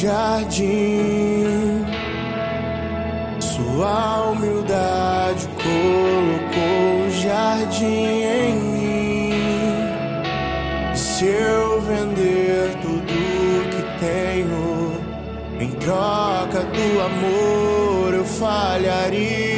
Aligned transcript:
jardim. 0.00 1.84
Sua 3.40 4.30
humildade 4.30 5.48
colocou 5.56 7.06
o 7.06 7.10
jardim 7.10 8.22
em 8.22 8.54
mim. 8.54 9.32
Se 10.94 11.26
eu 11.26 11.80
vender 11.80 12.76
tudo 12.80 13.12
que 13.70 13.82
tenho 13.98 14.92
em 15.60 15.70
troca 15.70 16.62
do 16.62 17.00
amor, 17.00 18.14
eu 18.14 18.24
falharia. 18.24 19.48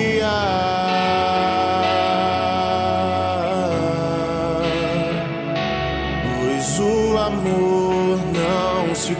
se 9.00 9.14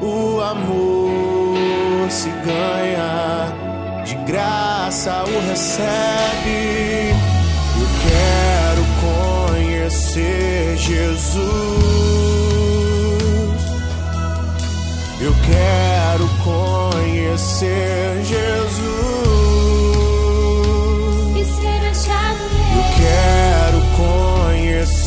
O 0.00 0.40
amor 0.40 2.10
se 2.10 2.30
ganha, 2.44 3.52
de 4.04 4.14
graça 4.30 5.24
o 5.24 5.48
recebe. 5.48 7.14
Eu 7.80 7.88
quero 8.06 8.84
conhecer 9.50 10.76
Jesus. 10.76 11.46
Eu 15.20 15.34
quero 15.44 16.28
conhecer 16.44 18.24
Jesus. 18.24 18.66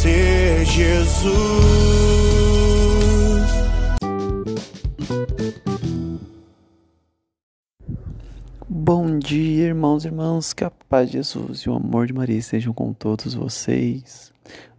ser 0.01 0.65
Jesus. 0.65 1.68
Dia, 9.19 9.65
irmãos 9.65 10.05
e 10.05 10.07
irmãs, 10.07 10.53
que 10.53 10.63
a 10.63 10.71
paz 10.71 11.07
de 11.07 11.17
Jesus 11.17 11.59
e 11.59 11.69
o 11.69 11.73
amor 11.73 12.07
de 12.07 12.13
Maria 12.13 12.37
estejam 12.37 12.73
com 12.73 12.93
todos 12.93 13.33
vocês. 13.33 14.31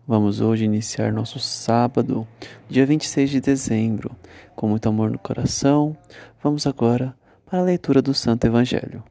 Vamos 0.08 0.40
hoje 0.40 0.64
iniciar 0.64 1.12
nosso 1.12 1.38
sábado, 1.38 2.26
dia 2.68 2.86
26 2.86 3.30
de 3.30 3.40
dezembro, 3.40 4.10
com 4.56 4.66
muito 4.66 4.88
amor 4.88 5.10
no 5.10 5.18
coração. 5.18 5.96
Vamos 6.42 6.66
agora 6.66 7.14
para 7.44 7.60
a 7.60 7.62
leitura 7.62 8.00
do 8.00 8.14
Santo 8.14 8.46
Evangelho. 8.46 9.04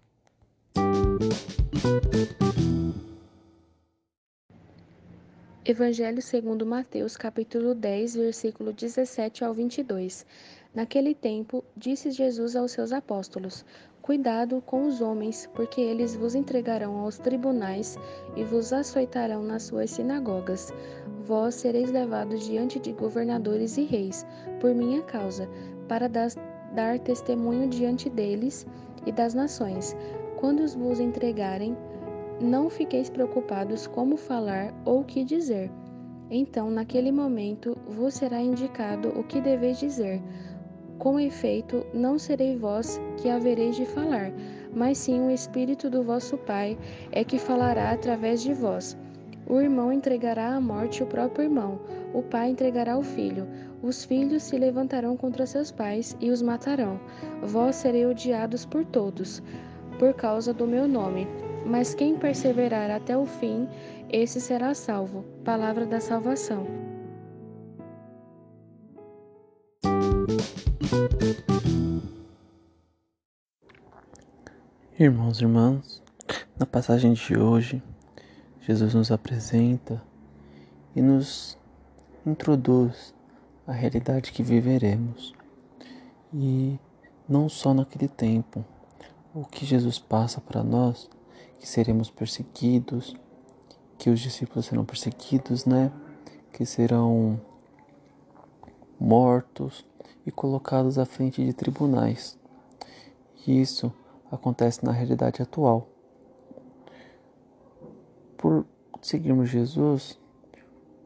Evangelho 5.63 6.19
segundo 6.19 6.65
Mateus, 6.65 7.15
capítulo 7.15 7.75
10, 7.75 8.15
versículo 8.15 8.73
17 8.73 9.43
ao 9.43 9.53
22. 9.53 10.25
Naquele 10.73 11.15
tempo, 11.15 11.63
disse 11.75 12.11
Jesus 12.11 12.55
aos 12.55 12.71
seus 12.71 12.91
apóstolos: 12.91 13.65
Cuidado 14.01 14.61
com 14.65 14.87
os 14.87 15.01
homens, 15.01 15.47
porque 15.53 15.81
eles 15.81 16.15
vos 16.15 16.33
entregarão 16.33 16.97
aos 16.97 17.17
tribunais 17.17 17.97
e 18.35 18.43
vos 18.43 18.73
açoitarão 18.73 19.43
nas 19.43 19.63
suas 19.63 19.91
sinagogas. 19.91 20.73
Vós 21.25 21.55
sereis 21.55 21.91
levados 21.91 22.45
diante 22.45 22.79
de 22.79 22.91
governadores 22.91 23.77
e 23.77 23.83
reis, 23.83 24.25
por 24.59 24.73
minha 24.73 25.03
causa, 25.03 25.47
para 25.87 26.07
dar 26.07 26.99
testemunho 26.99 27.67
diante 27.67 28.09
deles 28.09 28.65
e 29.05 29.11
das 29.11 29.33
nações. 29.33 29.95
Quando 30.37 30.61
os 30.61 30.73
vos 30.73 30.99
entregarem, 30.99 31.77
não 32.41 32.69
fiqueis 32.69 33.09
preocupados 33.09 33.85
como 33.85 34.17
falar 34.17 34.73
ou 34.85 35.01
o 35.01 35.05
que 35.05 35.23
dizer. 35.23 35.69
Então, 36.31 36.69
naquele 36.69 37.11
momento, 37.11 37.75
vos 37.87 38.13
será 38.13 38.39
indicado 38.41 39.09
o 39.09 39.23
que 39.23 39.41
deveis 39.41 39.79
dizer. 39.79 40.21
Com 40.99 41.19
efeito, 41.19 41.85
não 41.93 42.19
serei 42.19 42.55
vós 42.55 43.01
que 43.17 43.29
havereis 43.29 43.75
de 43.75 43.85
falar, 43.85 44.31
mas 44.73 44.97
sim 44.99 45.19
o 45.21 45.31
Espírito 45.31 45.89
do 45.89 46.03
vosso 46.03 46.37
Pai 46.37 46.77
é 47.11 47.23
que 47.23 47.39
falará 47.39 47.91
através 47.91 48.41
de 48.41 48.53
vós. 48.53 48.97
O 49.47 49.59
irmão 49.59 49.91
entregará 49.91 50.55
à 50.55 50.61
morte 50.61 51.01
o 51.01 51.07
próprio 51.07 51.45
irmão, 51.45 51.79
o 52.13 52.21
pai 52.21 52.51
entregará 52.51 52.95
o 52.95 53.01
filho, 53.01 53.47
os 53.81 54.03
filhos 54.03 54.43
se 54.43 54.59
levantarão 54.59 55.17
contra 55.17 55.47
seus 55.47 55.71
pais 55.71 56.15
e 56.19 56.29
os 56.29 56.43
matarão. 56.43 56.99
Vós 57.41 57.77
serei 57.77 58.05
odiados 58.05 58.63
por 58.63 58.85
todos, 58.85 59.41
por 59.97 60.13
causa 60.13 60.53
do 60.53 60.67
meu 60.67 60.87
nome 60.87 61.27
mas 61.65 61.93
quem 61.93 62.15
perseverar 62.15 62.89
até 62.89 63.17
o 63.17 63.25
fim, 63.25 63.67
esse 64.09 64.39
será 64.41 64.73
salvo. 64.73 65.23
Palavra 65.43 65.85
da 65.85 65.99
salvação. 65.99 66.88
Irmãos 74.97 75.39
e 75.39 75.43
irmãs, 75.43 76.01
na 76.57 76.65
passagem 76.65 77.13
de 77.13 77.37
hoje, 77.37 77.83
Jesus 78.61 78.95
nos 78.95 79.11
apresenta 79.11 80.01
e 80.95 81.01
nos 81.01 81.55
introduz 82.25 83.13
a 83.67 83.71
realidade 83.71 84.31
que 84.31 84.41
viveremos. 84.41 85.35
E 86.33 86.79
não 87.27 87.47
só 87.47 87.71
naquele 87.71 88.07
tempo, 88.07 88.65
o 89.31 89.45
que 89.45 89.67
Jesus 89.67 89.99
passa 89.99 90.41
para 90.41 90.63
nós 90.63 91.07
que 91.59 91.69
seremos 91.69 92.09
perseguidos, 92.09 93.15
que 93.95 94.09
os 94.09 94.19
discípulos 94.19 94.65
serão 94.65 94.83
perseguidos, 94.83 95.65
né? 95.65 95.91
Que 96.51 96.65
serão 96.65 97.39
mortos 98.99 99.87
e 100.29 100.31
colocados 100.31 100.99
à 100.99 101.05
frente 101.05 101.43
de 101.43 101.53
tribunais. 101.53 102.37
E 103.45 103.59
isso 103.59 103.91
acontece 104.31 104.85
na 104.85 104.91
realidade 104.91 105.41
atual. 105.41 105.89
Por 108.37 108.65
seguirmos 109.01 109.49
Jesus, 109.49 110.19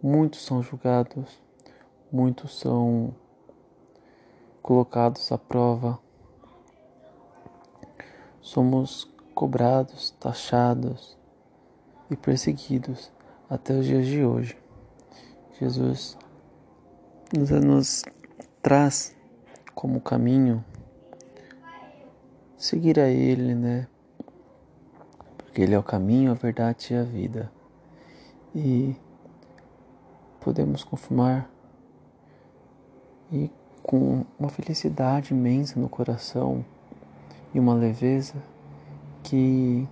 muitos 0.01 0.45
são 0.45 0.62
julgados, 0.62 1.41
muitos 2.12 2.59
são 2.59 3.16
colocados 4.62 5.31
à 5.31 5.38
prova. 5.38 5.97
Somos 8.41 9.09
cobrados, 9.33 10.12
taxados 10.19 11.17
e 12.12 12.17
perseguidos 12.17 13.09
até 13.50 13.73
os 13.73 13.85
dias 13.85 14.06
de 14.06 14.23
hoje. 14.23 14.57
Jesus 15.57 16.17
nos, 17.39 18.03
traz 18.63 19.13
como 19.75 20.00
caminho 20.00 20.63
seguir 22.57 22.97
a 22.97 23.09
Ele, 23.09 23.53
né? 23.53 23.88
Porque 25.38 25.62
Ele 25.62 25.75
é 25.75 25.78
o 25.78 25.84
caminho, 25.84 26.31
a 26.31 26.34
verdade 26.34 26.94
e 26.94 26.96
a 26.96 27.03
vida. 27.03 27.51
E 28.56 28.96
podemos 30.39 30.81
confirmar 30.86 31.50
e 33.30 33.51
com 33.81 34.25
uma 34.39 34.48
felicidade 34.48 35.33
imensa 35.33 35.77
no 35.77 35.89
coração 35.89 36.63
e 37.54 37.60
uma 37.60 37.74
leveza 37.74 38.36
que 39.24 39.88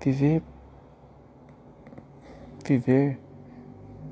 viver 0.00 0.42
viver 2.64 3.18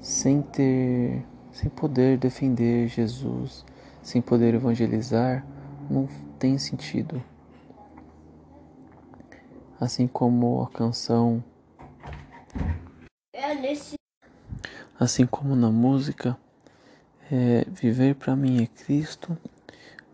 sem 0.00 0.42
ter 0.42 1.24
sem 1.52 1.70
poder 1.70 2.18
defender 2.18 2.88
Jesus, 2.88 3.64
sem 4.02 4.20
poder 4.20 4.54
evangelizar, 4.54 5.44
não 5.88 6.08
tem 6.38 6.58
sentido. 6.58 7.22
Assim 9.80 10.06
como 10.06 10.62
a 10.62 10.68
canção 10.68 11.42
Assim 15.02 15.26
como 15.26 15.56
na 15.56 15.68
música, 15.68 16.36
é, 17.28 17.64
viver 17.68 18.14
para 18.14 18.36
mim 18.36 18.62
é 18.62 18.66
Cristo, 18.66 19.36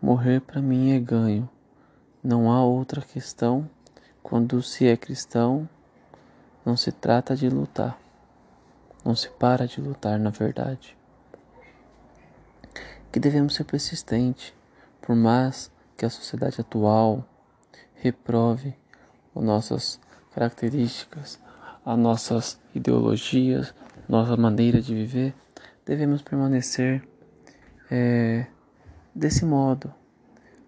morrer 0.01 0.41
para 0.41 0.61
mim 0.61 0.93
é 0.93 0.99
ganho. 0.99 1.47
Não 2.23 2.51
há 2.51 2.63
outra 2.63 2.99
questão 2.99 3.69
quando 4.23 4.63
se 4.63 4.87
é 4.87 4.97
cristão, 4.97 5.69
não 6.65 6.75
se 6.75 6.91
trata 6.91 7.35
de 7.35 7.47
lutar. 7.49 7.99
Não 9.05 9.15
se 9.15 9.29
para 9.29 9.67
de 9.67 9.79
lutar, 9.79 10.17
na 10.17 10.31
verdade. 10.31 10.97
Que 13.11 13.19
devemos 13.19 13.55
ser 13.55 13.63
persistentes, 13.63 14.53
por 15.01 15.15
mais 15.15 15.71
que 15.97 16.05
a 16.05 16.09
sociedade 16.09 16.61
atual 16.61 17.27
reprove 17.95 18.75
as 19.35 19.43
nossas 19.43 19.99
características, 20.33 21.39
as 21.85 21.97
nossas 21.97 22.61
ideologias, 22.73 23.73
nossa 24.07 24.37
maneira 24.37 24.81
de 24.81 24.93
viver, 24.93 25.33
devemos 25.85 26.21
permanecer 26.21 27.03
é, 27.89 28.45
desse 29.13 29.43
modo, 29.43 29.93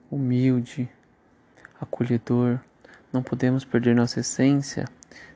humilde, 0.10 0.90
acolhedor, 1.80 2.60
não 3.14 3.22
podemos 3.22 3.64
perder 3.64 3.96
nossa 3.96 4.20
essência 4.20 4.86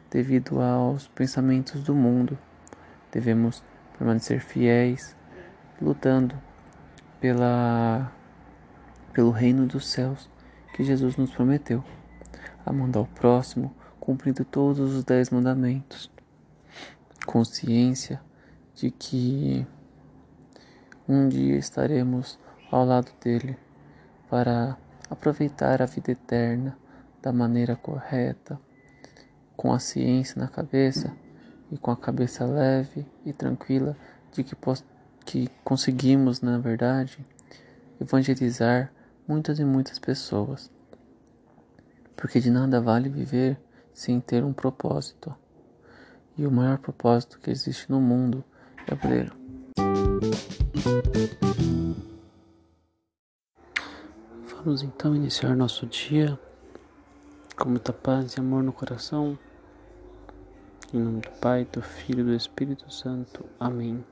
devido 0.09 0.61
aos 0.61 1.07
pensamentos 1.07 1.83
do 1.83 1.93
mundo, 1.93 2.37
devemos 3.11 3.63
permanecer 3.97 4.39
fiéis, 4.39 5.15
lutando 5.81 6.35
pela, 7.19 8.11
pelo 9.13 9.31
reino 9.31 9.65
dos 9.65 9.87
céus 9.87 10.29
que 10.75 10.83
Jesus 10.83 11.15
nos 11.17 11.31
prometeu, 11.31 11.83
amando 12.65 12.99
ao 12.99 13.05
próximo, 13.05 13.73
cumprindo 13.99 14.43
todos 14.43 14.93
os 14.93 15.03
dez 15.03 15.29
mandamentos. 15.29 16.11
Consciência 17.25 18.21
de 18.75 18.91
que 18.91 19.65
um 21.07 21.29
dia 21.29 21.57
estaremos 21.57 22.37
ao 22.71 22.85
lado 22.85 23.11
dele 23.23 23.57
para 24.29 24.77
aproveitar 25.09 25.81
a 25.81 25.85
vida 25.85 26.11
eterna 26.11 26.77
da 27.21 27.31
maneira 27.31 27.75
correta, 27.75 28.59
com 29.55 29.71
a 29.71 29.79
ciência 29.79 30.39
na 30.39 30.47
cabeça 30.47 31.15
e 31.71 31.77
com 31.77 31.89
a 31.89 31.97
cabeça 31.97 32.45
leve 32.45 33.05
e 33.25 33.31
tranquila 33.31 33.95
de 34.31 34.43
que, 34.43 34.55
que 35.25 35.49
conseguimos, 35.63 36.39
na 36.41 36.59
verdade, 36.59 37.17
evangelizar 37.99 38.91
muitas 39.27 39.59
e 39.59 39.65
muitas 39.65 39.97
pessoas. 39.97 40.69
Porque 42.15 42.39
de 42.39 42.49
nada 42.49 42.79
vale 42.79 43.09
viver 43.09 43.57
sem 43.93 44.19
ter 44.21 44.43
um 44.43 44.53
propósito. 44.53 45.35
E 46.37 46.45
o 46.45 46.51
maior 46.51 46.77
propósito 46.77 47.39
que 47.39 47.49
existe 47.49 47.89
no 47.89 47.99
mundo 47.99 48.43
é 48.87 48.95
poder. 48.95 49.33
Vamos 54.57 54.81
então 54.81 55.15
iniciar 55.15 55.55
nosso 55.55 55.85
dia 55.85 56.39
com 57.57 57.69
muita 57.69 57.93
paz 57.93 58.33
e 58.33 58.39
amor 58.39 58.63
no 58.63 58.73
coração. 58.73 59.37
Em 60.93 60.99
nome 60.99 61.21
do 61.21 61.29
Pai, 61.39 61.65
do 61.71 61.81
Filho 61.81 62.21
e 62.21 62.23
do 62.23 62.33
Espírito 62.33 62.91
Santo. 62.91 63.45
Amém. 63.59 64.03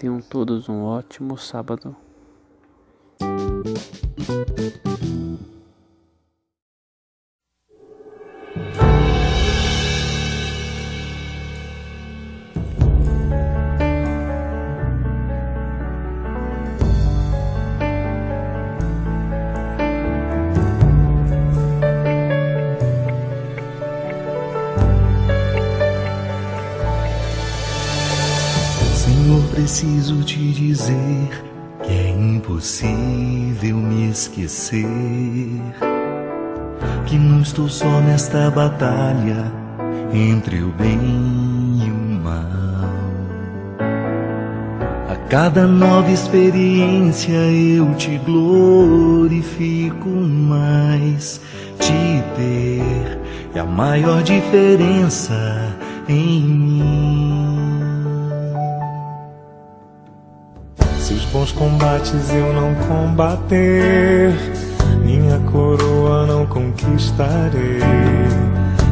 Tenham 0.00 0.18
todos 0.18 0.66
um 0.66 0.82
ótimo 0.84 1.36
sábado. 1.36 1.94
Preciso 29.70 30.24
te 30.24 30.50
dizer 30.50 31.44
que 31.84 31.92
é 31.92 32.10
impossível 32.10 33.76
me 33.76 34.10
esquecer. 34.10 34.84
Que 37.06 37.16
não 37.16 37.40
estou 37.40 37.68
só 37.68 38.00
nesta 38.00 38.50
batalha 38.50 39.44
entre 40.12 40.60
o 40.64 40.72
bem 40.72 40.98
e 41.86 41.88
o 41.88 42.20
mal. 42.20 42.50
A 45.08 45.14
cada 45.28 45.68
nova 45.68 46.10
experiência 46.10 47.30
eu 47.30 47.94
te 47.94 48.18
glorifico 48.26 50.08
mais. 50.08 51.40
Te 51.78 52.24
ter 52.34 53.20
é 53.54 53.60
a 53.60 53.64
maior 53.64 54.20
diferença 54.24 55.76
em 56.08 56.40
mim. 56.40 57.19
Bons 61.32 61.52
combates 61.52 62.30
eu 62.30 62.52
não 62.52 62.74
combater, 62.86 64.32
minha 65.02 65.38
coroa 65.50 66.26
não 66.26 66.46
conquistarei. 66.46 67.80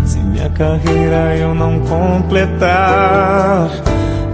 Se 0.05 0.19
minha 0.19 0.49
carreira 0.51 1.37
eu 1.37 1.55
não 1.55 1.81
completar, 1.81 3.69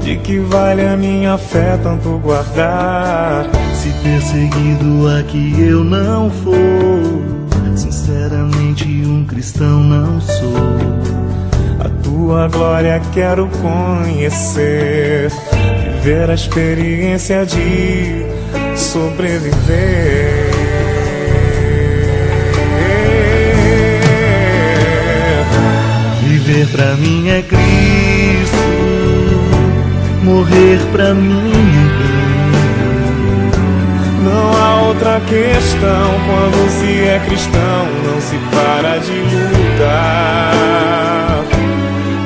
de 0.00 0.16
que 0.16 0.38
vale 0.38 0.86
a 0.86 0.96
minha 0.96 1.38
fé 1.38 1.78
tanto 1.82 2.18
guardar? 2.18 3.46
Se 3.74 3.88
perseguido 4.02 5.08
aqui 5.18 5.54
eu 5.60 5.82
não 5.82 6.30
for, 6.30 7.76
sinceramente 7.76 8.86
um 9.06 9.24
cristão 9.24 9.80
não 9.80 10.20
sou. 10.20 10.54
A 11.80 11.88
tua 12.02 12.48
glória 12.48 13.00
quero 13.12 13.48
conhecer 13.60 15.30
viver 16.04 16.28
a 16.28 16.34
experiência 16.34 17.46
de 17.46 18.26
sobreviver. 18.76 19.54
Viver 26.22 26.66
pra 26.66 26.94
mim 26.96 27.30
é 27.30 27.40
Cristo, 27.40 28.58
morrer 30.22 30.78
pra 30.92 31.14
mim 31.14 31.52
é. 32.02 32.24
Não 34.24 34.52
há 34.58 34.82
outra 34.82 35.20
questão 35.20 36.10
quando 36.26 36.68
se 36.70 37.00
é 37.00 37.18
cristão, 37.26 37.86
não 38.04 38.20
se 38.20 38.36
para 38.54 38.98
de 38.98 39.12
lutar. 39.56 40.52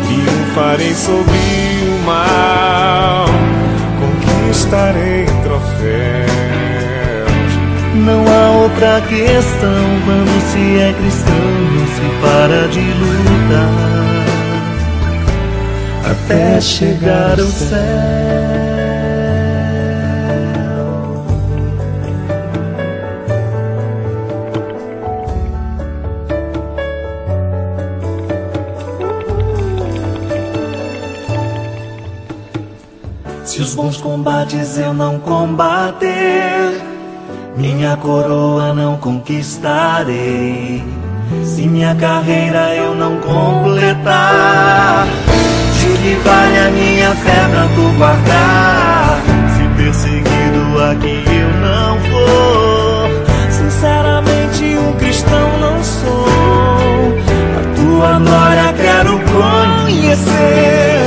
Triunfarei 0.05 0.95
sobre 0.95 1.39
o 1.87 2.05
mal 2.05 3.38
conquistarei 4.69 5.25
troféus. 5.43 6.29
Não 7.95 8.25
há 8.27 8.51
outra 8.63 9.01
questão 9.09 9.85
quando 10.05 10.41
se 10.53 10.79
é 10.79 10.93
cristão, 10.93 11.35
não 11.75 11.87
se 11.87 12.03
para 12.21 12.69
de 12.69 12.81
lutar 12.81 13.89
até 16.11 16.61
chegar 16.61 17.41
ao 17.41 17.47
céu. 17.47 18.78
Bons 33.79 34.01
combates 34.01 34.77
eu 34.77 34.93
não 34.93 35.21
combater, 35.21 36.83
minha 37.57 37.97
coroa 37.97 38.75
não 38.75 38.97
conquistarei. 38.97 40.83
Se 41.45 41.63
minha 41.63 41.95
carreira 41.95 42.75
eu 42.75 42.97
não 42.97 43.21
completar, 43.21 45.07
de 45.79 45.87
que 46.03 46.15
vale 46.25 46.59
a 46.59 46.71
minha 46.71 47.15
fé 47.15 47.49
pra 47.53 47.69
tu 47.77 47.97
guardar? 47.97 49.21
Se 49.55 49.63
perseguido 49.81 50.83
aqui 50.91 51.23
eu 51.31 51.51
não 51.61 52.01
for, 52.11 53.09
sinceramente 53.49 54.65
um 54.77 54.93
cristão 54.95 55.57
não 55.61 55.85
sou. 55.85 57.15
A 57.55 57.63
tua 57.77 58.19
glória 58.19 58.75
quero 58.77 59.21
conhecer, 59.31 60.98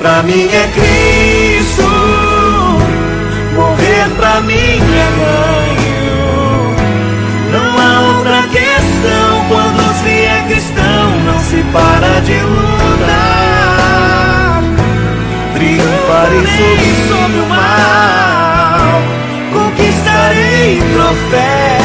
pra 0.00 0.22
mim 0.22 0.48
é 0.50 0.66
Cristo, 0.74 1.82
morrer 3.54 4.08
pra 4.16 4.40
mim 4.40 4.54
é 4.56 5.08
ganho. 5.20 6.74
Não 7.52 7.78
há 7.78 8.00
outra 8.16 8.42
questão 8.48 9.44
quando 9.48 9.82
se 10.02 10.08
é 10.08 10.44
cristão, 10.48 11.20
não 11.26 11.38
se 11.38 11.62
para 11.70 12.20
de 12.20 12.40
lutar. 12.40 13.10
Triunfarei 15.52 16.46
sobre, 16.46 16.94
sobre 17.08 17.40
o 17.40 17.46
mal, 17.46 19.02
conquistarei 19.52 20.80
troféus. 20.94 21.79